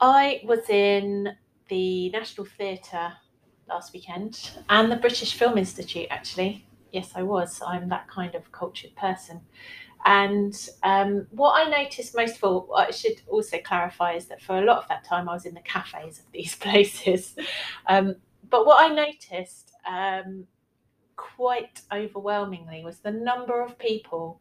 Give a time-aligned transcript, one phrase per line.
[0.00, 1.30] I was in
[1.68, 3.12] the National Theatre
[3.68, 6.66] last weekend and the British Film Institute, actually.
[6.92, 7.60] Yes, I was.
[7.66, 9.40] I'm that kind of cultured person.
[10.04, 14.58] And um, what I noticed most of all, I should also clarify, is that for
[14.58, 17.34] a lot of that time I was in the cafes of these places.
[17.86, 18.16] Um,
[18.48, 20.46] but what I noticed um,
[21.16, 24.40] quite overwhelmingly was the number of people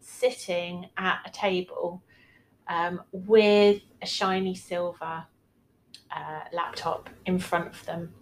[0.00, 2.02] sitting at a table
[2.68, 5.24] um, with a shiny silver
[6.14, 8.14] uh, laptop in front of them.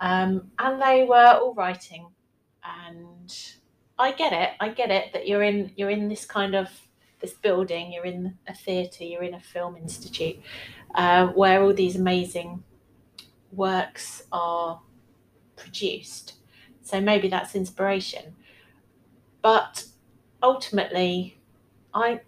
[0.00, 2.08] Um, and they were all writing.
[2.64, 3.34] And
[3.98, 4.50] I get it.
[4.60, 6.68] I get it that you're in you're in this kind of
[7.20, 7.92] this building.
[7.92, 9.04] You're in a theatre.
[9.04, 10.40] You're in a film institute
[10.94, 12.64] uh, where all these amazing
[13.52, 14.80] works are
[15.56, 16.34] produced.
[16.82, 18.34] So maybe that's inspiration.
[19.40, 19.84] But
[20.42, 21.38] ultimately,
[21.94, 22.20] I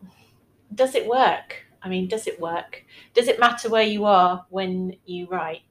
[0.72, 1.64] does it work?
[1.82, 2.84] I mean, does it work?
[3.12, 5.62] Does it matter where you are when you write?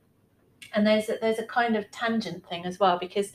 [0.73, 3.33] And there's a, there's a kind of tangent thing as well because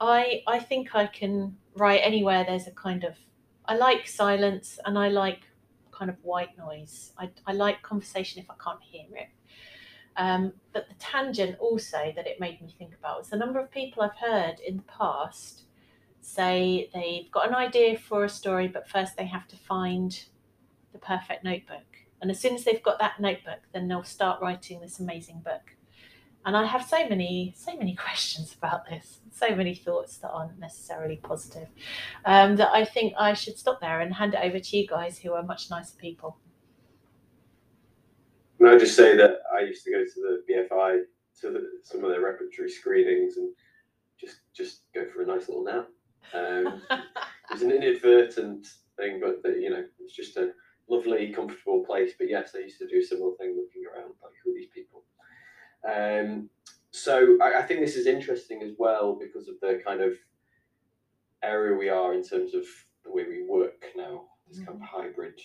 [0.00, 2.44] I I think I can write anywhere.
[2.44, 3.16] There's a kind of
[3.66, 5.40] I like silence and I like
[5.90, 7.12] kind of white noise.
[7.18, 9.28] I, I like conversation if I can't hear it.
[10.16, 13.70] Um, but the tangent also that it made me think about was the number of
[13.70, 15.64] people I've heard in the past
[16.20, 20.24] say they've got an idea for a story, but first they have to find
[21.06, 21.84] perfect notebook.
[22.20, 25.76] And as soon as they've got that notebook, then they'll start writing this amazing book.
[26.44, 30.58] And I have so many, so many questions about this, so many thoughts that aren't
[30.58, 31.68] necessarily positive,
[32.24, 35.18] um, that I think I should stop there and hand it over to you guys,
[35.18, 36.38] who are much nicer people.
[38.58, 41.00] Can I just say that I used to go to the BFI
[41.40, 43.50] to the, some of their repertory screenings and
[44.18, 45.88] just just go for a nice little nap.
[46.32, 47.00] Um, it
[47.52, 50.52] was an inadvertent thing, but the, you know, it's just a
[50.88, 52.12] lovely, comfortable place.
[52.18, 54.68] But yes, I used to do a similar thing, looking around like who are these
[54.68, 55.04] people.
[55.88, 56.48] Um,
[56.90, 60.14] so I, I think this is interesting as well because of the kind of
[61.42, 62.64] area we are in terms of
[63.04, 64.24] the way we work now.
[64.48, 65.40] This kind of hybrid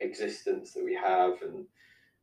[0.00, 1.66] existence that we have, and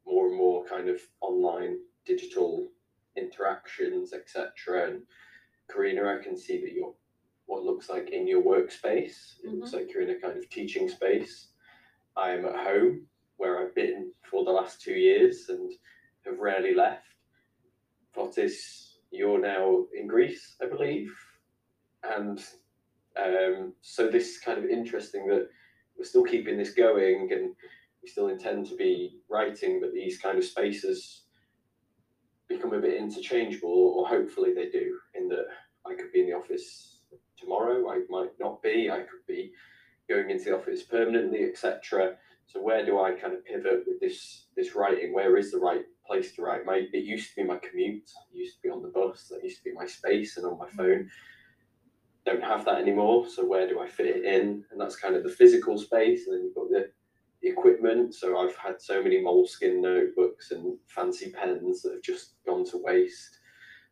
[0.05, 2.67] more and more kind of online digital
[3.15, 4.89] interactions, etc.
[4.89, 5.01] And
[5.69, 6.93] Carina, I can see that you're
[7.45, 9.35] what looks like in your workspace.
[9.43, 11.47] It looks like you're in a kind of teaching space.
[12.15, 13.07] I am at home
[13.37, 15.71] where I've been for the last two years and
[16.25, 17.05] have rarely left.
[18.15, 21.11] Fotis, you're now in Greece, I believe.
[22.03, 22.39] And
[23.17, 25.47] um, so this is kind of interesting that
[25.97, 27.55] we're still keeping this going and
[28.01, 31.23] we still intend to be writing, but these kind of spaces
[32.47, 35.45] become a bit interchangeable, or hopefully they do, in that
[35.85, 36.99] I could be in the office
[37.37, 39.51] tomorrow, I might not be, I could be
[40.09, 42.17] going into the office permanently, etc.
[42.47, 45.13] So where do I kind of pivot with this this writing?
[45.13, 46.65] Where is the right place to write?
[46.65, 49.43] My it used to be my commute, it used to be on the bus, that
[49.43, 51.09] used to be my space and on my phone.
[52.25, 53.27] Don't have that anymore.
[53.27, 54.63] So where do I fit it in?
[54.69, 56.89] And that's kind of the physical space, and then you've got the
[57.41, 58.13] the equipment.
[58.13, 62.77] So I've had so many Moleskine notebooks and fancy pens that have just gone to
[62.77, 63.39] waste.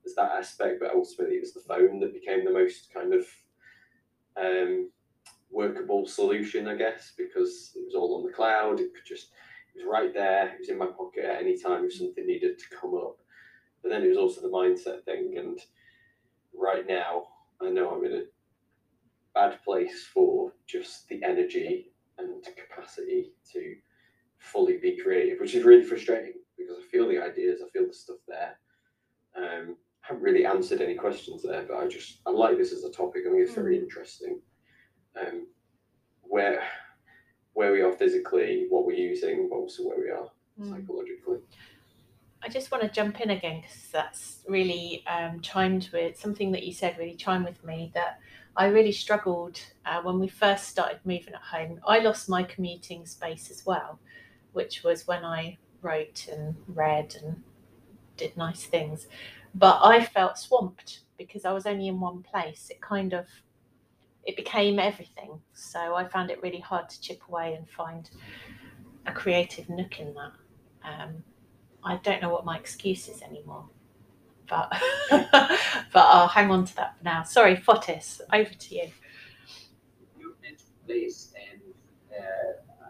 [0.04, 3.26] There's that aspect, but ultimately it was the phone that became the most kind of
[4.38, 4.90] um,
[5.52, 8.80] workable solution, I guess, because it was all on the cloud.
[8.80, 9.30] It could just
[9.76, 10.50] it was right there.
[10.50, 13.18] It was in my pocket at any time if something needed to come up.
[13.82, 15.60] But then it was also the mindset thing, and
[16.54, 17.24] right now
[17.62, 18.24] I know I'm in a
[19.34, 23.76] bad place for just the energy and capacity to
[24.40, 27.94] fully be creative, which is really frustrating because I feel the ideas, I feel the
[27.94, 28.58] stuff there.
[29.36, 32.84] Um, I haven't really answered any questions there, but I just I like this as
[32.84, 33.24] a topic.
[33.26, 34.42] I think it's very interesting.
[35.22, 35.48] Um,
[36.22, 36.64] where
[37.54, 40.70] where we are physically, what we're using, but also where we are Mm.
[40.70, 41.40] psychologically.
[42.42, 46.64] I just want to jump in again because that's really um, chimed with something that
[46.64, 48.20] you said, really chimed with me that
[48.56, 51.80] I really struggled uh, when we first started moving at home.
[51.86, 54.00] I lost my commuting space as well,
[54.54, 57.42] which was when I wrote and read and
[58.18, 59.08] did nice things.
[59.56, 62.70] But I felt swamped because I was only in one place.
[62.70, 63.28] It kind of
[64.26, 65.40] it became everything.
[65.54, 68.10] So I found it really hard to chip away and find
[69.06, 70.32] a creative nook in that.
[70.84, 71.24] Um,
[71.84, 73.66] I don't know what my excuse is anymore.
[74.50, 74.72] But
[75.12, 75.50] but
[75.96, 77.24] I'll hang on to that for now.
[77.24, 78.90] Sorry, Fotis, over to you.
[80.18, 80.36] you
[80.86, 81.62] place, and
[82.12, 82.90] uh,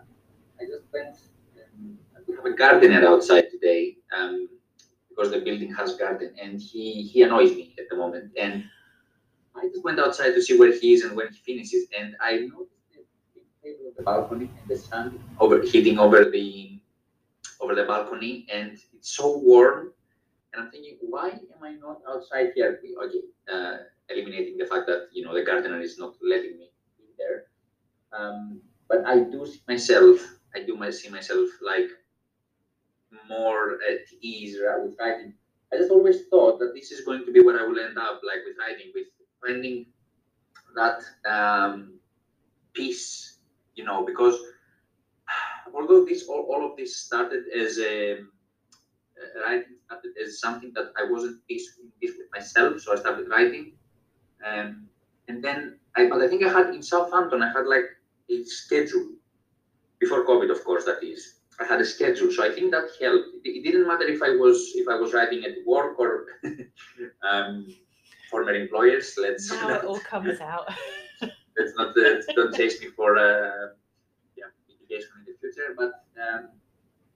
[0.59, 1.17] I just went.
[1.77, 1.97] Um,
[2.27, 4.47] we have a gardener outside today um,
[5.09, 8.31] because the building has garden, and he he annoys me at the moment.
[8.39, 8.63] And
[9.61, 12.47] I just went outside to see where he is and when he finishes, and I
[12.51, 16.79] noticed the table on the balcony and the sun over hitting over the
[17.61, 19.91] over the balcony, and it's so warm.
[20.53, 22.79] And I'm thinking, why am I not outside here?
[23.05, 23.21] Okay,
[23.51, 23.77] uh,
[24.09, 27.45] eliminating the fact that you know the gardener is not letting me in there.
[28.11, 30.19] Um, but I do see myself.
[30.55, 31.89] I do see myself like
[33.27, 35.33] more at ease with writing.
[35.71, 38.21] I just always thought that this is going to be where I will end up,
[38.23, 39.05] like with writing, with
[39.41, 39.85] finding
[40.79, 40.99] that
[41.29, 41.99] um,
[42.73, 43.39] peace,
[43.75, 44.37] you know, because
[45.75, 50.87] although this all, all of this started as a uh, writing started as something that
[50.97, 51.67] I wasn't peace,
[52.01, 53.73] with myself, so I started writing,
[54.45, 54.87] um,
[55.27, 57.89] and then I but I think I had in Southampton I had like
[58.29, 59.09] a schedule
[59.99, 61.35] before COVID, of course, that is.
[61.59, 63.27] I had a schedule, so I think that helped.
[63.43, 66.27] It, it didn't matter if I was if I was writing at work or
[67.29, 67.67] um,
[68.29, 69.15] former employers.
[69.17, 70.67] Let's now it all comes out.
[71.57, 73.73] let's not uh, don't chase me for uh,
[74.37, 75.75] yeah litigation in the future.
[75.77, 76.49] But um,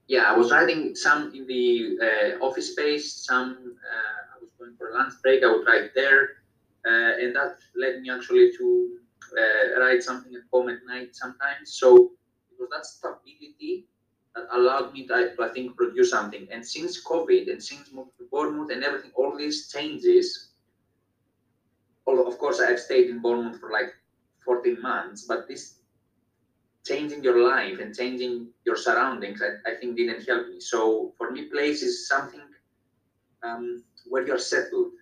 [0.08, 3.24] yeah, I was writing some in the uh, office space.
[3.26, 5.42] Some uh, I was going for a lunch break.
[5.42, 6.44] I would write there,
[6.86, 8.98] uh, and that led me actually to
[9.38, 11.72] uh, write something at home at night sometimes.
[11.72, 12.12] So
[12.50, 13.86] it was that stability
[14.34, 16.46] that allowed me to, to I think produce something.
[16.50, 20.50] And since COVID and since moving to Bournemouth and everything, all these changes.
[22.22, 23.92] Of course I've stayed in Bournemouth for like
[24.44, 25.80] 14 months, but this
[26.86, 30.60] changing your life and changing your surroundings, I, I think didn't help me.
[30.60, 32.40] So for me, place is something
[33.42, 34.92] um, where you're settled.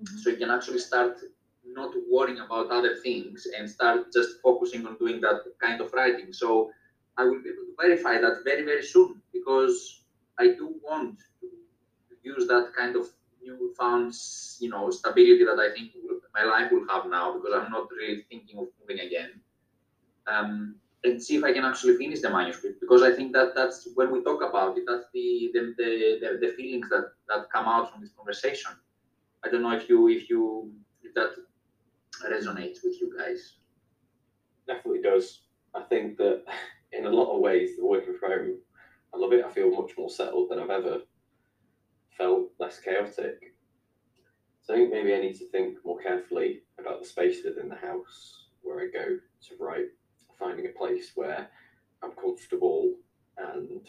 [0.00, 0.18] Mhm.
[0.20, 1.18] So you can actually start
[1.64, 6.32] not worrying about other things and start just focusing on doing that kind of writing.
[6.32, 6.70] So
[7.16, 10.02] I will be able to verify that very, very soon because
[10.38, 13.06] I do want to use that kind of
[13.42, 14.14] newfound,
[14.60, 17.88] you know, stability that I think will, my life will have now because I'm not
[17.90, 19.40] really thinking of moving again.
[20.26, 23.88] Um, and see if I can actually finish the manuscript because I think that that's
[23.94, 27.92] when we talk about it, that's the the, the, the, feelings that, that come out
[27.92, 28.72] from this conversation.
[29.44, 31.30] I don't know if you if you if that
[32.26, 33.54] resonates with you guys.
[34.66, 35.42] definitely does.
[35.74, 36.42] I think that
[36.92, 38.58] in a lot of ways, the working from home,
[39.14, 39.44] I love it.
[39.44, 40.98] I feel much more settled than I've ever
[42.16, 43.54] felt, less chaotic.
[44.68, 47.74] So I think maybe I need to think more carefully about the space within the
[47.74, 49.86] house where I go to write,
[50.38, 51.48] finding a place where
[52.02, 52.92] I'm comfortable
[53.38, 53.88] and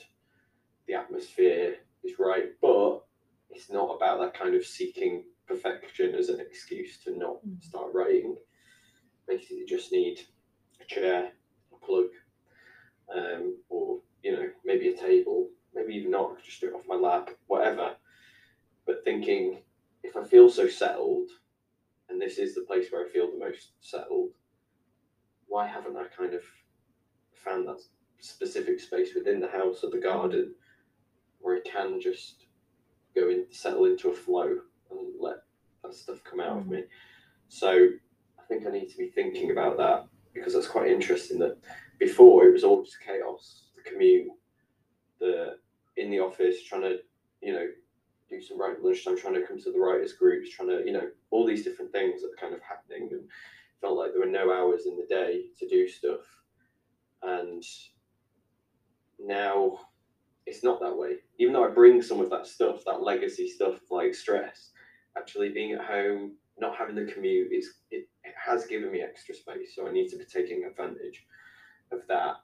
[0.87, 3.01] the atmosphere is right, but
[3.49, 7.61] it's not about that kind of seeking perfection as an excuse to not Mm.
[7.61, 8.37] start writing.
[9.27, 10.25] Basically, you just need
[10.79, 11.33] a chair,
[11.73, 12.07] a plug,
[13.13, 16.95] um, or you know maybe a table, maybe even not, just do it off my
[16.95, 17.97] lap, whatever.
[18.85, 19.61] But thinking
[20.03, 21.29] if I feel so settled,
[22.09, 24.31] and this is the place where I feel the most settled,
[25.47, 26.41] why haven't I kind of
[27.33, 27.81] found that
[28.19, 30.53] specific space within the house or the garden
[31.39, 32.45] where I can just
[33.15, 34.57] go in, settle into a flow
[34.91, 35.37] and let
[35.83, 36.71] that stuff come out of mm.
[36.71, 36.83] me?
[37.47, 37.69] So
[38.39, 41.57] I think I need to be thinking about that because that's quite interesting that
[41.99, 44.27] before it was all just chaos, the commute,
[45.19, 45.57] the
[45.97, 46.97] in the office trying to,
[47.41, 47.67] you know,
[48.29, 51.07] do some writing lunchtime, trying to come to the writers groups, trying to, you know,
[51.31, 53.21] all these different things that are kind of happening and
[53.81, 56.21] felt like there were no hours in the day to do stuff.
[57.23, 57.63] And
[59.19, 59.79] now
[60.45, 61.17] it's not that way.
[61.39, 64.71] Even though I bring some of that stuff, that legacy stuff like stress,
[65.17, 69.33] actually being at home, not having the commute is it, it has given me extra
[69.33, 69.75] space.
[69.75, 71.25] So I need to be taking advantage
[71.91, 72.35] of that.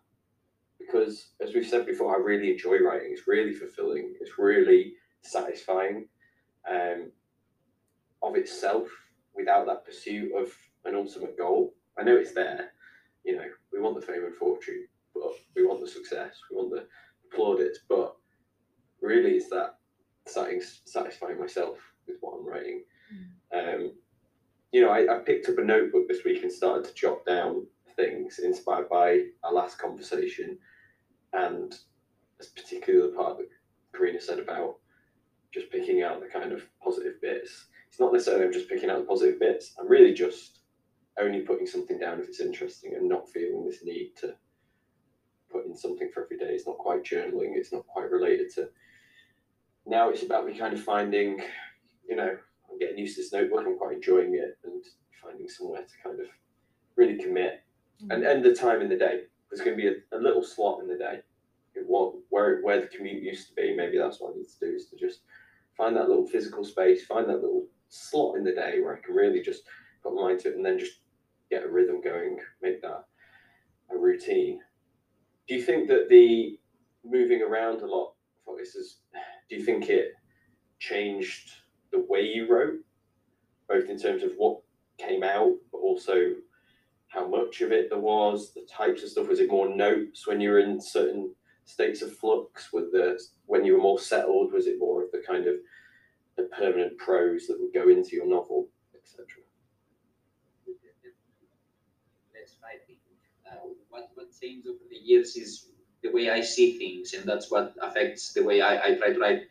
[0.79, 3.09] Because as we've said before, I really enjoy writing.
[3.11, 4.13] It's really fulfilling.
[4.19, 4.93] It's really
[5.25, 6.07] satisfying
[6.69, 7.11] um,
[8.21, 8.87] of itself
[9.35, 10.51] without that pursuit of
[10.85, 11.73] an ultimate goal.
[11.97, 12.71] I know it's there.
[13.23, 16.35] You know, we want the fame and fortune, but we want the success.
[16.49, 16.87] We want the
[17.35, 18.15] plaudits, but
[19.01, 19.77] really, it's that
[20.27, 21.77] satisfying myself
[22.07, 22.83] with what I'm writing.
[23.53, 23.93] Um,
[24.71, 27.65] you know, I, I picked up a notebook this week and started to jot down
[27.95, 30.57] things inspired by our last conversation,
[31.33, 31.73] and
[32.55, 33.47] particularly the part that
[33.93, 34.75] Carina said about
[35.55, 37.67] just picking out the kind of positive bits.
[37.87, 39.73] It's not necessarily I'm just picking out the positive bits.
[39.79, 40.59] I'm really just
[41.17, 44.35] only putting something down if it's interesting and not feeling this need to
[45.49, 46.53] put in something for every day.
[46.53, 47.55] It's not quite journaling.
[47.55, 48.67] It's not quite related to.
[49.87, 51.41] Now it's about me kind of finding,
[52.07, 52.35] you know,
[52.69, 53.63] I'm getting used to this notebook.
[53.65, 54.83] I'm quite enjoying it and
[55.23, 56.27] finding somewhere to kind of
[56.97, 57.63] really commit
[58.01, 58.11] mm-hmm.
[58.11, 59.21] and end the time in the day.
[59.49, 61.19] There's going to be a, a little slot in the day.
[61.75, 63.73] It, what where where the commute used to be.
[63.73, 65.21] Maybe that's what I need to do is to just
[65.77, 69.15] find that little physical space, find that little slot in the day where I can
[69.15, 69.63] really just
[70.03, 70.99] put my mind to it, and then just
[71.49, 73.05] get a rhythm going, make that
[73.91, 74.59] a routine.
[75.47, 76.57] Do you think that the
[77.03, 78.15] moving around a lot
[78.45, 78.99] thought this is.
[79.49, 80.13] Do you think it
[80.79, 81.51] changed
[81.91, 82.79] the way you wrote,
[83.67, 84.61] both in terms of what
[84.97, 86.33] came out, but also
[87.07, 89.27] how much of it there was, the types of stuff?
[89.27, 91.33] Was it more notes when you were in certain
[91.65, 92.71] states of flux?
[92.71, 94.53] Was the when you were more settled?
[94.53, 95.55] Was it more of the kind of
[96.37, 99.25] the permanent prose that would go into your novel, etc.?
[102.33, 102.81] That's right.
[103.51, 105.69] Uh, what what changed over the years is
[106.03, 109.19] the way I see things, and that's what affects the way I, I try to
[109.19, 109.41] write.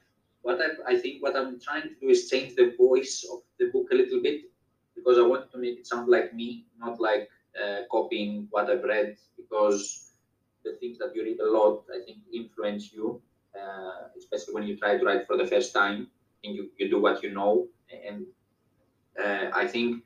[0.43, 3.71] What I, I think what I'm trying to do is change the voice of the
[3.73, 4.43] book a little bit
[4.95, 7.29] because I want to make it sound like me, not like
[7.61, 9.17] uh, copying what I've read.
[9.37, 10.04] Because
[10.65, 13.21] the things that you read a lot, I think, influence you,
[13.55, 16.09] uh, especially when you try to write for the first time
[16.43, 17.69] and you, you do what you know.
[18.07, 18.27] And
[19.23, 20.03] uh, I think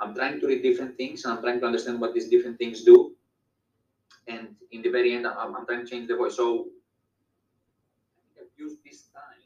[0.00, 2.82] I'm trying to read different things and I'm trying to understand what these different things
[2.82, 3.14] do.
[4.26, 6.36] And in the very end, I'm, I'm trying to change the voice.
[6.36, 6.66] So
[8.38, 9.42] I've used this time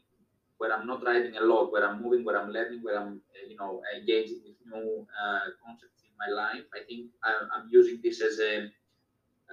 [0.57, 3.55] where I'm not writing a lot, where I'm moving, where I'm learning, where I'm, you
[3.57, 6.63] know, engaging with new uh, concepts in my life.
[6.73, 8.57] I think I'm, I'm using this as a,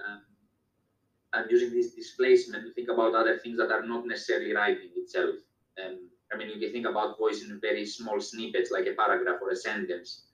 [0.01, 0.21] um,
[1.49, 5.35] Using this displacement to think about other things that are not necessarily writing itself.
[5.83, 9.39] Um, I mean, if you think about voice in very small snippets, like a paragraph
[9.41, 10.27] or a sentence,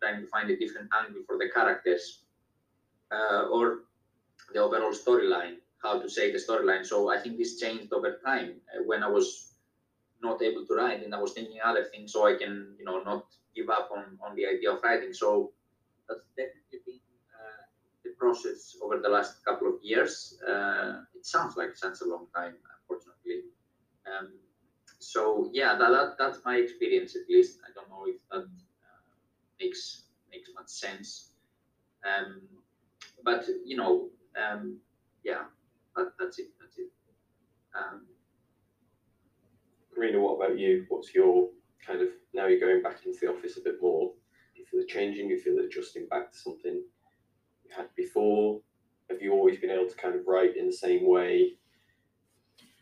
[0.00, 2.24] trying to find a different angle for the characters,
[3.10, 3.80] uh, or
[4.52, 6.86] the overall storyline, how to say the storyline.
[6.86, 9.54] So I think this changed over time uh, when I was
[10.22, 13.02] not able to write and I was thinking other things so I can, you know,
[13.02, 15.12] not give up on, on the idea of writing.
[15.12, 15.52] So
[16.08, 17.01] that's definitely been
[18.22, 20.38] process over the last couple of years.
[20.48, 23.38] Uh, it sounds like such a long time, unfortunately.
[24.06, 24.28] Um,
[25.00, 27.58] so yeah, that, that, that's my experience at least.
[27.66, 28.46] I don't know if that
[28.86, 29.02] uh,
[29.60, 31.32] makes makes much sense.
[32.06, 32.42] Um,
[33.24, 34.08] but you know,
[34.42, 34.78] um,
[35.24, 35.42] yeah,
[35.96, 36.50] that, that's it.
[36.60, 36.90] That's it.
[37.74, 38.06] Um,
[39.92, 40.86] Carina, what about you?
[40.88, 41.48] What's your
[41.84, 44.12] kind of now you're going back into the office a bit more?
[44.54, 45.28] You feel it changing?
[45.28, 46.82] You feel adjusting back to something
[47.76, 48.60] had before?
[49.10, 51.54] Have you always been able to kind of write in the same way?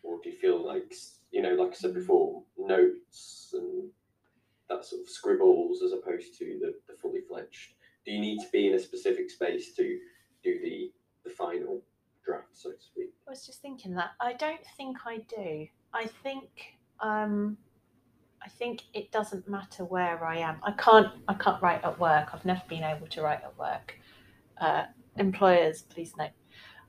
[0.03, 0.95] Or do you feel like,
[1.31, 3.91] you know, like I said before, notes and
[4.69, 7.75] that sort of scribbles as opposed to the, the fully fledged?
[8.05, 9.99] Do you need to be in a specific space to
[10.43, 10.93] do the,
[11.25, 11.83] the final
[12.25, 13.13] draft, so to speak?
[13.27, 14.13] I was just thinking that.
[14.21, 15.67] I don't think I do.
[15.93, 17.57] I think um,
[18.43, 20.57] I think it doesn't matter where I am.
[20.63, 22.31] I can't I can't write at work.
[22.33, 23.99] I've never been able to write at work.
[24.61, 24.85] Uh,
[25.17, 26.31] employers, please note.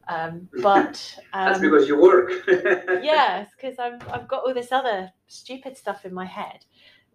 [0.08, 2.32] Um, but um, that's because you work.
[2.48, 6.66] yes, because I'm I've got all this other stupid stuff in my head.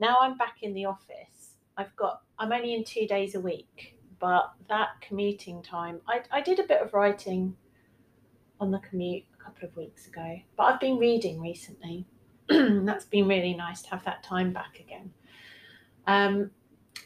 [0.00, 1.56] Now I'm back in the office.
[1.76, 6.40] I've got I'm only in two days a week, but that commuting time, I I
[6.40, 7.56] did a bit of writing
[8.58, 12.06] on the commute a couple of weeks ago, but I've been reading recently.
[12.48, 15.10] That's been really nice to have that time back again.
[16.06, 16.50] Um,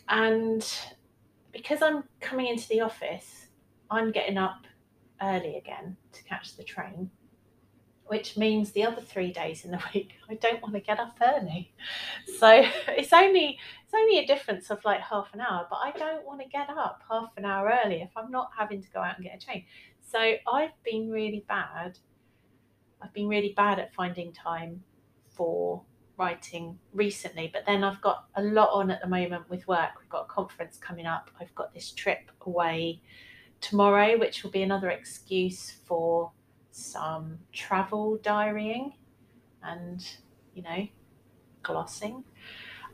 [0.09, 0.66] and
[1.52, 3.47] because I'm coming into the office,
[3.90, 4.66] I'm getting up
[5.23, 7.11] early again to catch the train,
[8.07, 11.19] which means the other three days in the week I don't want to get up
[11.23, 11.73] early.
[12.38, 12.49] So
[12.88, 16.40] it's only it's only a difference of like half an hour, but I don't want
[16.40, 19.25] to get up half an hour early if I'm not having to go out and
[19.25, 19.64] get a train.
[20.00, 21.99] So I've been really bad.
[23.02, 24.83] I've been really bad at finding time
[25.28, 25.83] for
[26.21, 29.93] writing recently, but then I've got a lot on at the moment with work.
[29.99, 31.31] We've got a conference coming up.
[31.41, 33.00] I've got this trip away
[33.62, 36.31] tomorrow, which will be another excuse for
[36.71, 38.93] some travel diarying
[39.62, 40.07] and,
[40.55, 40.87] you know,
[41.62, 42.23] glossing.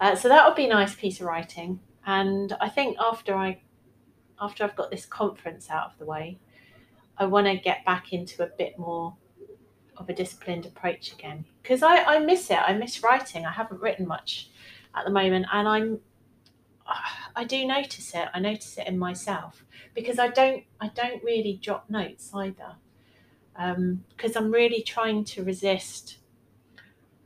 [0.01, 1.81] Uh, so that would be a nice piece of writing.
[2.07, 3.61] And I think after I
[4.41, 6.39] after I've got this conference out of the way,
[7.17, 9.17] I want to get back into a bit more
[9.97, 12.59] of a disciplined approach again because I, I miss it.
[12.59, 13.47] I miss writing.
[13.47, 14.51] I haven't written much
[14.95, 16.01] at the moment, and I'm
[17.35, 18.29] I do notice it.
[18.33, 22.77] I notice it in myself because I don't I don't really jot notes either
[23.55, 26.19] because um, I'm really trying to resist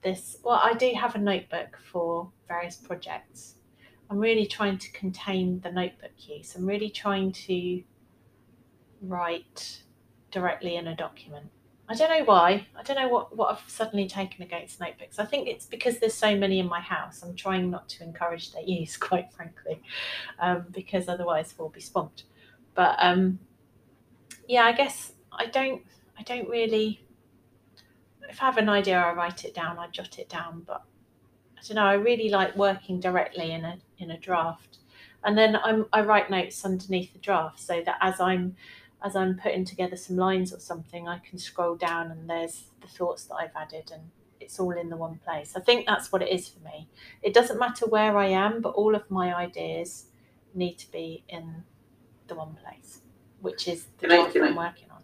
[0.02, 0.38] this.
[0.42, 3.56] Well, I do have a notebook for various projects.
[4.08, 6.54] I'm really trying to contain the notebook use.
[6.56, 7.82] I'm really trying to
[9.02, 9.82] write
[10.30, 11.46] directly in a document.
[11.90, 12.68] I don't know why.
[12.76, 15.18] I don't know what, what I've suddenly taken against notebooks.
[15.18, 17.20] I think it's because there's so many in my house.
[17.20, 19.82] I'm trying not to encourage their use, quite frankly,
[20.38, 22.24] um, because otherwise we'll be swamped.
[22.74, 23.40] But um,
[24.46, 25.82] yeah, I guess I don't.
[26.16, 27.04] I don't really.
[28.28, 29.76] If I have an idea, I write it down.
[29.76, 30.62] I jot it down.
[30.64, 30.84] But
[31.58, 31.86] I don't know.
[31.86, 34.78] I really like working directly in a in a draft,
[35.24, 38.54] and then I'm I write notes underneath the draft so that as I'm
[39.02, 42.88] as I'm putting together some lines or something, I can scroll down and there's the
[42.88, 44.02] thoughts that I've added and
[44.40, 45.54] it's all in the one place.
[45.56, 46.88] I think that's what it is for me.
[47.22, 50.06] It doesn't matter where I am, but all of my ideas
[50.54, 51.62] need to be in
[52.28, 53.00] the one place,
[53.40, 55.02] which is the Can I- job can I'm I- working on.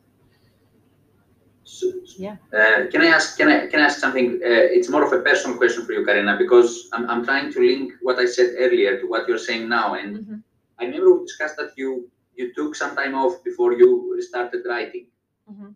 [1.64, 2.36] So, Yeah.
[2.52, 3.36] Uh, can I ask?
[3.36, 4.26] Can I can I ask something?
[4.36, 7.60] Uh, it's more of a personal question for you, Carina, because I'm I'm trying to
[7.60, 10.42] link what I said earlier to what you're saying now, and Mhm.
[10.78, 15.06] I remember we discussed that you you took some time off before you started writing.
[15.50, 15.74] Mhm.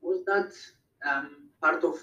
[0.00, 0.52] Was that
[1.08, 1.96] um, part of?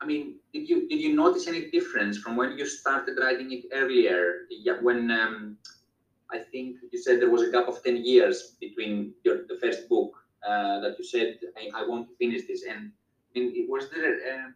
[0.00, 3.64] I mean, did you did you notice any difference from when you started writing it
[3.72, 4.46] earlier?
[4.50, 5.56] Yeah, when um,
[6.32, 9.88] I think you said there was a gap of ten years between your the first
[9.88, 10.12] book
[10.48, 12.92] uh, that you said I, I want to finish this, and
[13.28, 14.54] I mean, it- was there um,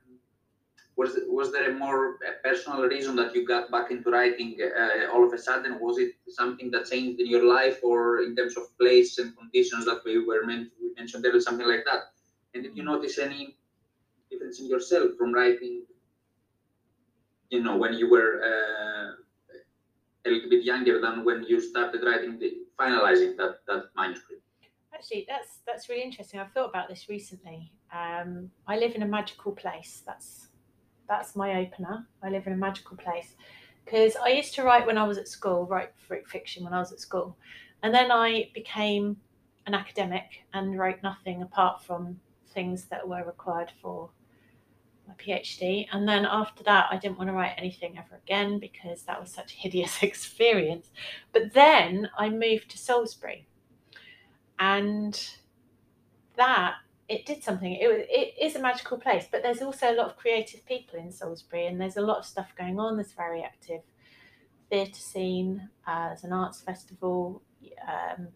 [0.96, 5.24] was was there a more personal reason that you got back into writing uh, all
[5.26, 5.78] of a sudden?
[5.80, 9.86] Was it something that changed in your life, or in terms of place and conditions
[9.86, 12.12] that we were meant we mentioned earlier, something like that?
[12.54, 13.56] And did you notice any
[14.30, 15.84] difference in yourself from writing?
[17.48, 19.12] You know, when you were uh,
[20.26, 24.42] a little bit younger than when you started writing the finalizing that that manuscript.
[24.94, 26.38] Actually, that's that's really interesting.
[26.38, 27.72] I've thought about this recently.
[27.92, 30.02] Um, I live in a magical place.
[30.06, 30.48] That's
[31.12, 32.06] that's my opener.
[32.22, 33.34] I live in a magical place
[33.84, 35.90] because I used to write when I was at school, write
[36.26, 37.36] fiction when I was at school,
[37.82, 39.18] and then I became
[39.66, 42.18] an academic and wrote nothing apart from
[42.54, 44.08] things that were required for
[45.06, 45.86] my PhD.
[45.92, 49.30] And then after that, I didn't want to write anything ever again because that was
[49.30, 50.88] such a hideous experience.
[51.32, 53.46] But then I moved to Salisbury
[54.58, 55.28] and
[56.36, 56.76] that
[57.08, 57.72] it did something.
[57.74, 60.98] It, was- it is a magical place, but there's also a lot of creative people
[60.98, 62.96] in Salisbury, and there's a lot of stuff going on.
[62.96, 63.82] There's very active
[64.70, 65.68] theatre scene.
[65.86, 67.42] Uh, there's an arts festival.
[67.86, 68.28] Um,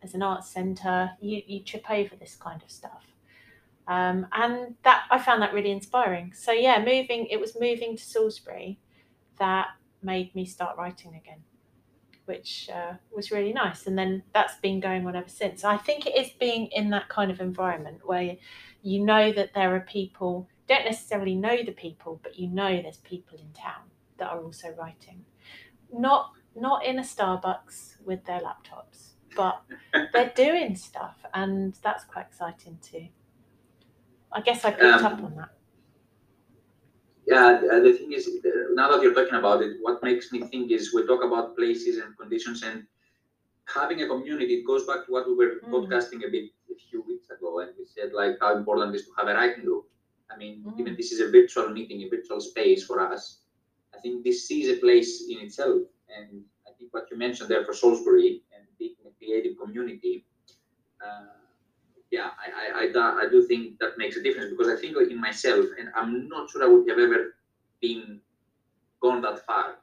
[0.00, 1.10] there's an arts centre.
[1.20, 3.04] You you trip over this kind of stuff,
[3.88, 6.32] um, and that I found that really inspiring.
[6.34, 7.26] So yeah, moving.
[7.26, 8.78] It was moving to Salisbury
[9.38, 9.68] that
[10.02, 11.42] made me start writing again
[12.26, 13.86] which uh, was really nice.
[13.86, 15.64] And then that's been going on ever since.
[15.64, 18.36] I think it is being in that kind of environment where
[18.82, 22.98] you know that there are people, don't necessarily know the people, but you know there's
[22.98, 23.84] people in town
[24.18, 25.24] that are also writing.
[25.92, 29.62] Not not in a Starbucks with their laptops, but
[30.12, 33.08] they're doing stuff, and that's quite exciting too.
[34.32, 35.50] I guess I picked Um, up on that.
[37.26, 38.30] Yeah, the, thing is,
[38.74, 41.98] now that you're talking about it, what makes me think is we talk about places
[41.98, 42.86] and conditions and
[43.66, 44.54] having a community.
[44.54, 45.70] It goes back to what we were Mm.
[45.72, 49.06] podcasting a bit a few weeks ago, and we said like how important it is
[49.06, 49.84] to have a writing group.
[50.30, 50.80] I mean, Mm.
[50.80, 53.22] even this is a virtual meeting, a virtual space for us.
[53.94, 55.82] I think this is a place in itself,
[56.16, 60.14] and I think what you mentioned there for Salisbury and being a creative community.
[61.04, 61.35] Uh,
[62.10, 65.66] yeah, I, I, I, do, think that makes a difference because I think in myself,
[65.78, 67.34] and I'm not sure I would have ever
[67.80, 68.20] been
[69.00, 69.76] gone that far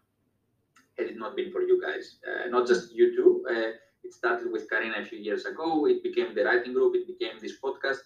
[0.97, 2.17] had it not been for you guys.
[2.25, 3.45] Uh, not just you two.
[3.49, 3.71] Uh,
[4.03, 5.85] it started with Carina a few years ago.
[5.87, 6.95] It became the writing group.
[6.95, 7.99] It became this podcast.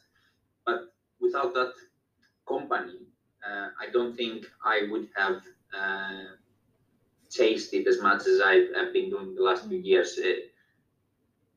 [0.66, 1.74] But without that
[2.48, 3.08] company,
[3.48, 5.42] uh, I don't think I would have
[5.78, 6.36] uh,
[7.30, 10.18] chased it as much as I've, I've been doing the last few years.
[10.18, 10.48] Uh,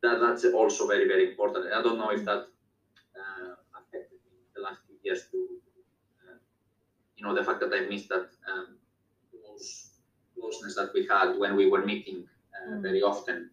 [0.03, 1.73] that that's also very very important.
[1.73, 2.47] I don't know if that
[5.11, 6.37] the last few years to, uh,
[7.17, 8.77] you know, the fact that I missed that um,
[9.45, 9.91] close,
[10.39, 12.83] closeness that we had when we were meeting uh, Mm.
[12.83, 13.51] very often.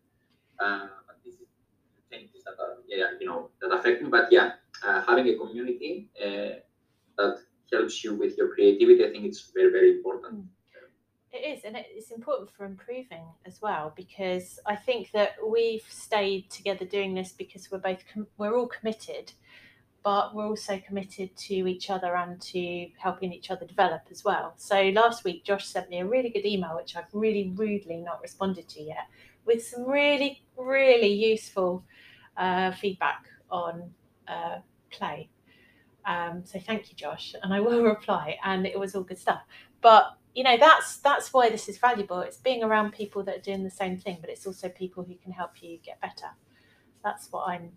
[0.59, 1.47] Uh, but this is
[2.11, 4.09] changes that are, yeah, you know, that affect me.
[4.09, 4.53] But yeah,
[4.85, 6.59] uh, having a community uh,
[7.17, 7.35] that
[7.71, 10.45] helps you with your creativity, I think it's very very important.
[11.31, 16.49] It is, and it's important for improving as well because I think that we've stayed
[16.49, 19.33] together doing this because we're both com- we're all committed,
[20.03, 24.53] but we're also committed to each other and to helping each other develop as well.
[24.57, 28.21] So last week, Josh sent me a really good email, which I've really rudely not
[28.21, 29.07] responded to yet,
[29.45, 31.83] with some really really useful
[32.35, 33.91] uh, feedback on
[34.27, 34.59] uh,
[34.91, 35.29] play.
[36.05, 38.37] Um, so thank you, Josh, and I will reply.
[38.43, 39.41] And it was all good stuff.
[39.81, 42.19] But you know, that's that's why this is valuable.
[42.19, 45.15] It's being around people that are doing the same thing, but it's also people who
[45.15, 46.29] can help you get better.
[47.03, 47.71] That's what I'm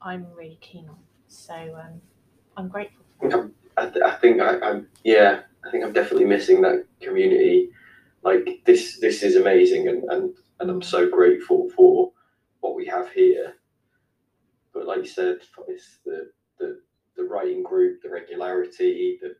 [0.00, 0.98] I'm really keen on.
[1.34, 2.00] So um,
[2.56, 3.04] I'm grateful.
[3.20, 3.50] For that.
[3.76, 5.42] I, th- I think I, I'm yeah.
[5.66, 7.70] I think I'm definitely missing that community.
[8.22, 12.12] Like this, this is amazing, and and and I'm so grateful for
[12.60, 13.54] what we have here.
[14.74, 16.80] But like you said, it's the the
[17.16, 19.36] the writing group, the regularity, the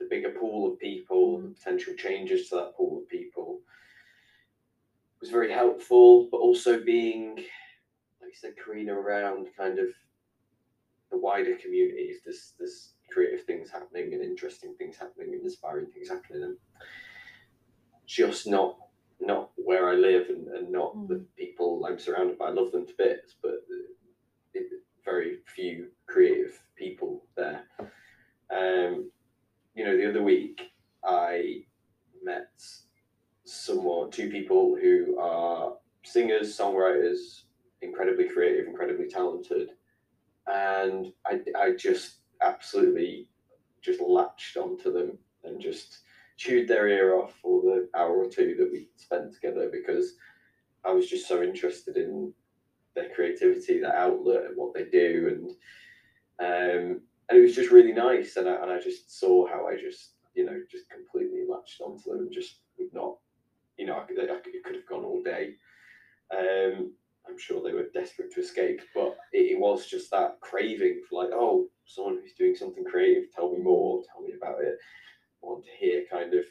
[0.00, 3.60] the bigger pool of people, the potential changes to that pool of people
[5.20, 6.28] was very helpful.
[6.30, 9.88] But also being, like you said, Carina, around kind of
[11.16, 15.86] the wider community if there's there's creative things happening and interesting things happening and inspiring
[15.86, 16.56] things happening and
[18.06, 18.76] just not
[19.20, 21.08] not where I live and, and not Mm.
[21.08, 22.46] the people I'm surrounded by.
[22.46, 23.54] I love them to bits, but
[24.52, 24.66] it,
[25.04, 27.62] very few creative people there.
[28.50, 29.10] Um,
[29.74, 30.60] you know, the other week
[31.04, 31.62] I
[32.22, 32.50] met
[33.44, 37.44] someone, two people who are singers, songwriters,
[37.80, 39.70] incredibly creative, incredibly talented,
[40.46, 43.28] and I, I just absolutely
[43.82, 46.00] just latched onto them and just
[46.36, 50.14] chewed their ear off for the hour or two that we spent together because
[50.84, 52.32] I was just so interested in
[52.94, 55.50] their creativity, their outlet, and what they do, and
[56.38, 58.36] um, and it was just really nice.
[58.36, 62.10] And I, and I just saw how I just you know just completely latched onto
[62.10, 63.16] them and just would not,
[63.78, 65.54] you know, I could, I could, have gone all day.
[66.32, 66.92] Um,
[67.28, 71.22] I'm sure they were desperate to escape, but it, it was just that craving for
[71.22, 74.76] like, oh, someone who's doing something creative, tell me more, tell me about it.
[75.42, 76.44] I want to hear kind of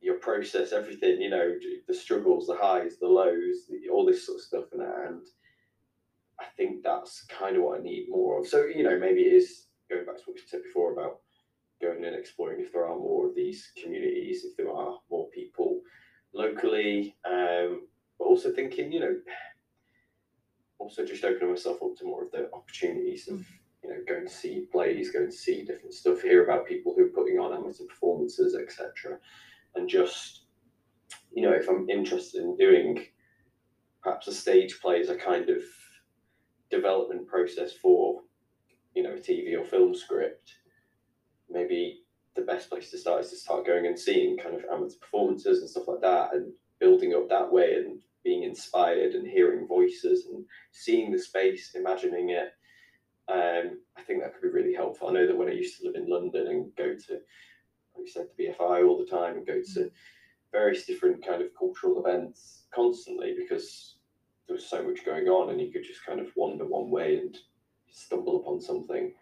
[0.00, 1.54] your process, everything, you know,
[1.86, 5.26] the struggles, the highs, the lows, the, all this sort of stuff, and, and
[6.40, 8.46] I think that's kind of what I need more of.
[8.46, 11.20] So, you know, maybe it is going back to what we said before about
[11.82, 15.80] going and exploring if there are more of these communities, if there are more people
[16.34, 17.82] locally, um,
[18.18, 19.16] but also thinking, you know,
[20.80, 23.44] also just opening myself up to more of the opportunities of, mm.
[23.84, 27.04] you know, going to see plays, going to see different stuff, hear about people who
[27.04, 29.18] are putting on amateur performances, etc.
[29.74, 30.44] And just,
[31.32, 33.04] you know, if I'm interested in doing
[34.02, 35.62] perhaps a stage play as a kind of
[36.70, 38.22] development process for,
[38.94, 40.54] you know, a TV or film script,
[41.50, 42.02] maybe
[42.34, 45.60] the best place to start is to start going and seeing kind of amateur performances
[45.60, 50.26] and stuff like that and building up that way and being inspired and hearing voices
[50.26, 52.52] and seeing the space, imagining it.
[53.28, 55.08] Um, I think that could be really helpful.
[55.08, 57.22] I know that when I used to live in London and go to, like
[57.98, 59.90] you said, the BFI all the time and go to
[60.52, 63.96] various different kind of cultural events constantly because
[64.46, 67.18] there was so much going on and you could just kind of wander one way
[67.18, 67.38] and
[67.88, 69.12] stumble upon something.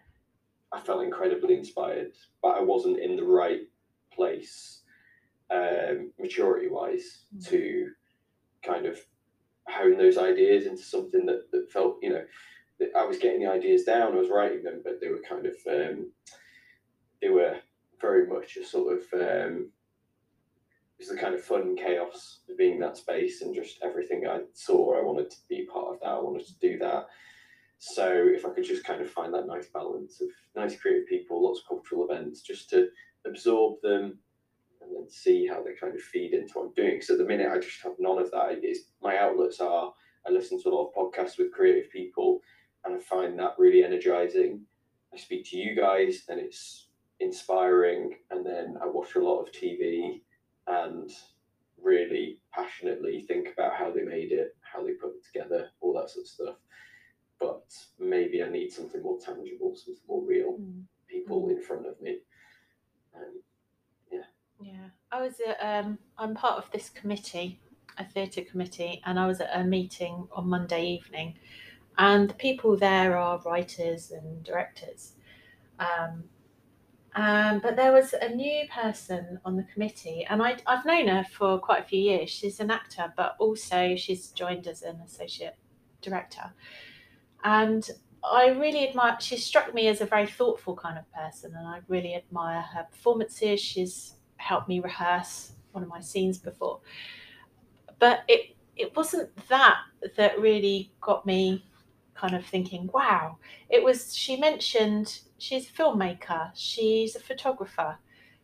[0.71, 3.61] I felt incredibly inspired, but I wasn't in the right
[4.11, 4.81] place
[5.51, 7.47] um, maturity wise Mm.
[7.49, 7.91] to
[8.63, 8.99] kind of
[9.67, 12.23] hone those ideas into something that, that felt, you know,
[12.79, 15.45] that I was getting the ideas down, I was writing them, but they were kind
[15.45, 16.11] of, um,
[17.21, 17.57] they were
[17.99, 19.71] very much a sort of, um,
[20.97, 24.27] it was the kind of fun chaos of being in that space and just everything
[24.27, 27.07] I saw, I wanted to be part of that, I wanted to do that.
[27.77, 31.41] So if I could just kind of find that nice balance of nice creative people,
[31.41, 32.89] lots of cultural events, just to
[33.25, 34.19] absorb them
[34.89, 36.95] and then see how they kind of feed into what I'm doing.
[36.95, 38.59] Because at the minute, I just have none of that.
[38.63, 39.93] It's, my outlets are
[40.27, 42.41] I listen to a lot of podcasts with creative people,
[42.83, 44.61] and I find that really energizing.
[45.13, 46.87] I speak to you guys, and it's
[47.19, 48.15] inspiring.
[48.31, 50.21] And then I watch a lot of TV
[50.67, 51.09] and
[51.81, 56.09] really passionately think about how they made it, how they put it together, all that
[56.09, 56.55] sort of stuff.
[57.39, 57.63] But
[57.97, 60.83] maybe I need something more tangible, something more real, Mm.
[61.07, 62.19] people in front of me.
[63.15, 63.41] Um,
[64.61, 67.61] Yeah, I was at, um, I'm part of this committee,
[67.97, 71.35] a theatre committee, and I was at a meeting on Monday evening,
[71.97, 75.13] and the people there are writers and directors.
[75.79, 76.25] Um,
[77.15, 81.23] um, but there was a new person on the committee, and I, I've known her
[81.23, 82.29] for quite a few years.
[82.29, 85.55] She's an actor, but also she's joined as an associate
[86.01, 86.53] director.
[87.45, 87.89] And
[88.23, 91.79] I really admire, she struck me as a very thoughtful kind of person, and I
[91.87, 93.61] really admire her performances.
[93.61, 96.79] She's helped me rehearse one of my scenes before.
[97.99, 99.77] But it it wasn't that
[100.15, 101.65] that really got me
[102.15, 103.37] kind of thinking, wow.
[103.69, 107.97] It was she mentioned she's a filmmaker, she's a photographer,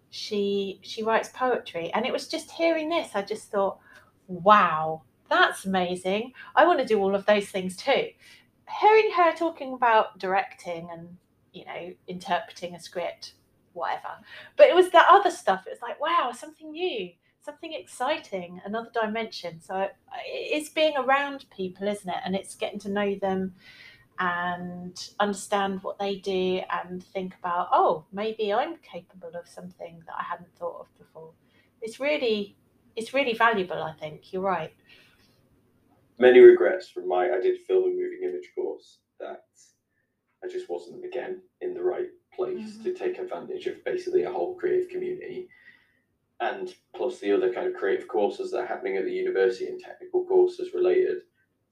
[0.09, 1.91] she she writes poetry.
[1.93, 3.79] And it was just hearing this, I just thought,
[4.27, 6.33] wow, that's amazing.
[6.55, 8.09] I want to do all of those things too.
[8.81, 11.17] Hearing her talking about directing and,
[11.53, 13.33] you know, interpreting a script,
[13.75, 14.15] whatever.
[14.57, 15.65] But it was that other stuff.
[15.67, 17.11] It was like, wow, something new,
[17.41, 19.61] something exciting, another dimension.
[19.61, 19.89] So uh,
[20.25, 22.21] it's being around people, isn't it?
[22.25, 23.53] And it's getting to know them
[24.17, 30.15] and understand what they do and think about, oh, maybe I'm capable of something that
[30.17, 31.31] I hadn't thought of before.
[31.81, 32.55] It's really,
[32.95, 33.83] it's really valuable.
[33.83, 34.73] I think you're right.
[36.17, 39.43] many regrets from my I did film and moving image course that
[40.45, 42.83] I just wasn't again in the right place Mhm.
[42.83, 45.49] to take advantage of basically a whole creative community.
[46.39, 49.79] And plus the other kind of creative courses that are happening at the university and
[49.79, 51.23] technical courses related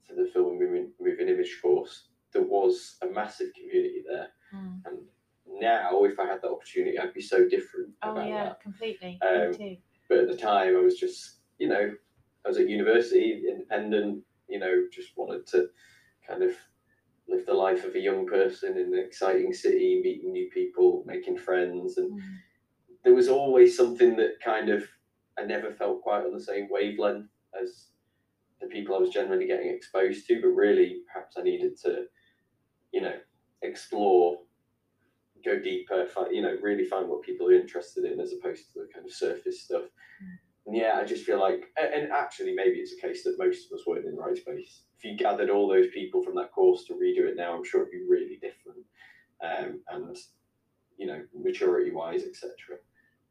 [0.08, 4.32] to the film and moving, moving image course there was a massive community there.
[4.52, 4.82] Mm.
[4.86, 5.08] And
[5.46, 8.60] now, if I had the opportunity, I'd be so different Oh about yeah, that.
[8.60, 9.20] completely.
[9.22, 9.76] Um, Me too.
[10.08, 11.94] But at the time, I was just, you know,
[12.44, 15.70] I was at university, independent, you know, just wanted to
[16.26, 16.56] kind of
[17.28, 21.38] live the life of a young person in an exciting city, meeting new people, making
[21.38, 21.98] friends.
[21.98, 22.38] And Mm.
[23.02, 24.86] there was always something that kind of,
[25.38, 27.90] I never felt quite on the same wavelength as
[28.60, 30.40] the people I was generally getting exposed to.
[30.40, 32.08] But really, perhaps I needed to,
[32.92, 33.18] you know,
[33.62, 34.40] explore,
[35.44, 38.80] go deeper, find, you know, really find what people are interested in as opposed to
[38.80, 39.84] the kind of surface stuff.
[40.66, 43.78] And yeah, I just feel like, and actually, maybe it's a case that most of
[43.78, 44.84] us weren't in the right space.
[45.04, 47.82] If you gathered all those people from that course to redo it now, I'm sure
[47.82, 48.86] it'd be really different,
[49.42, 50.16] um, and
[50.96, 52.54] you know, maturity wise, etc.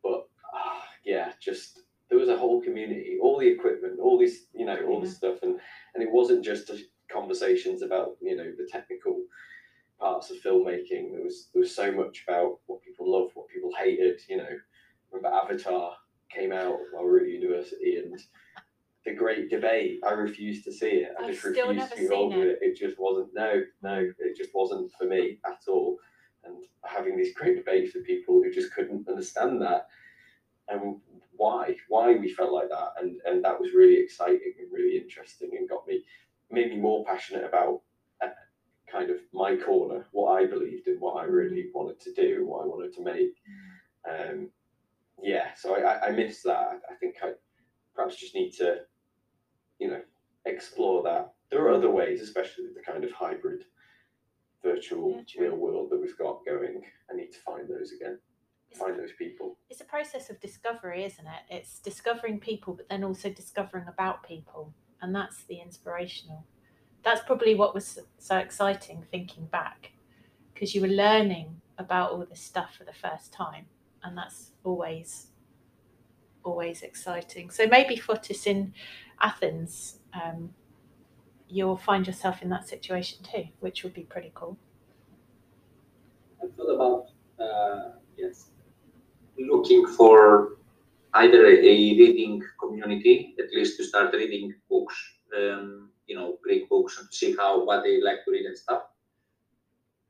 [0.04, 4.68] But ah, yeah, just there was a whole community, all the equipment, all this, you
[4.68, 5.60] know, all this stuff, and
[5.96, 6.72] and it wasn't just
[7.12, 9.24] conversations about you know the technical
[10.00, 11.12] parts of filmmaking.
[11.12, 14.22] There was there was so much about what people loved, what people hated.
[14.30, 14.50] You know,
[15.12, 15.96] remember Avatar
[16.30, 18.20] came out while we were at university, and
[19.06, 20.00] the great debate.
[20.06, 21.12] I refused to see it.
[21.20, 22.60] I I've just still refused never to be involved seen with it.
[22.62, 23.30] It just wasn't.
[23.34, 25.98] No, no, it just wasn't for me at all.
[26.46, 29.88] And having these great debates with people who just couldn't understand that
[30.70, 30.98] and
[31.36, 35.52] why why we felt like that and and that was really exciting and really interesting
[35.58, 36.04] and got me
[36.52, 37.82] made me more passionate about
[38.24, 38.28] uh,
[38.92, 42.64] kind of my corner what i believed in what i really wanted to do what
[42.64, 43.36] i wanted to make
[44.10, 44.50] um
[45.22, 47.32] yeah so i i, I miss that i think i
[47.96, 48.82] perhaps just need to
[49.84, 50.02] you know
[50.46, 53.62] explore that there are other ways especially with the kind of hybrid
[54.64, 58.18] virtual Yeah, real world that we've got going i need to find those again
[58.82, 61.56] find those people It's a process of discovery, isn't it?
[61.58, 66.46] It's discovering people, but then also discovering about people, and that's the inspirational.
[67.04, 69.92] That's probably what was so exciting thinking back,
[70.54, 73.66] because you were learning about all this stuff for the first time,
[74.04, 75.28] and that's always,
[76.44, 77.50] always exciting.
[77.50, 78.74] So maybe Fotis in
[79.22, 80.54] Athens, um,
[81.48, 84.58] you'll find yourself in that situation too, which would be pretty cool.
[86.42, 87.06] I thought about
[87.44, 88.50] uh, yes,
[89.38, 90.58] looking for
[91.16, 94.96] either a, a reading community, at least to start reading books,
[95.38, 98.84] um, you know, Greek books, and see how what they like to read and stuff.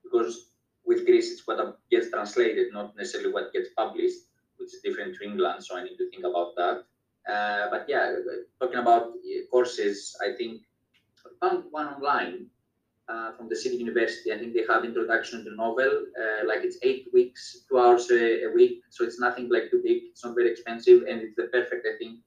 [0.04, 0.52] Because
[0.86, 4.20] with Greece, it's what gets translated, not necessarily what gets published,
[4.58, 5.64] which is different to England.
[5.64, 6.84] So I need to think about that.
[7.28, 8.16] Uh, but yeah,
[8.60, 10.62] talking about uh, courses, I think
[11.26, 12.48] I found one online
[13.08, 14.32] uh, from the City University.
[14.34, 16.06] I think they have introduction to novel.
[16.20, 19.82] Uh, like it's eight weeks, two hours a, a week, so it's nothing like too
[19.84, 20.04] big.
[20.12, 22.20] It's not very expensive, and it's the perfect, I think,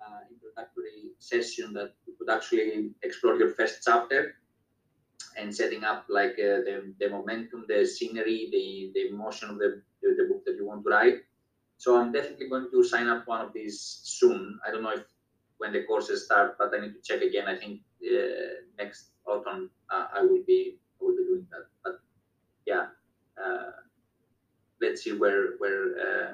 [0.00, 4.36] uh, introductory session that you could actually explore your first chapter
[5.38, 9.82] and setting up like uh, the, the momentum, the scenery, the, the emotion of the,
[10.02, 11.18] the, the book that you want to write.
[11.78, 14.58] So I'm definitely going to sign up one of these soon.
[14.66, 15.04] I don't know if
[15.58, 17.46] when the courses start, but I need to check again.
[17.46, 21.66] I think uh, next autumn uh, I will be I will be doing that.
[21.84, 22.00] But
[22.66, 22.86] yeah,
[23.42, 23.70] uh,
[24.80, 26.32] let's see where where uh,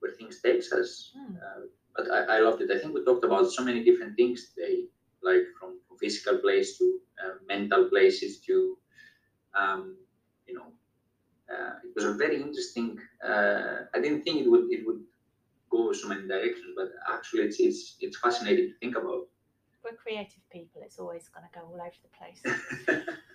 [0.00, 1.12] where things takes us.
[1.42, 2.70] Uh, but I, I loved it.
[2.70, 4.84] I think we talked about so many different things today,
[5.22, 8.76] like from physical place to uh, mental places to
[9.54, 9.96] um,
[10.46, 10.68] you know.
[11.52, 12.98] Uh, it was a very interesting.
[13.22, 15.02] Uh, I didn't think it would it would
[15.70, 19.28] go so many directions, but actually it's it's, it's fascinating to think about.
[19.84, 20.80] We're creative people.
[20.84, 23.06] It's always going to go all over the place.